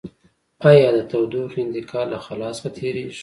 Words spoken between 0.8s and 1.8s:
د تودوخې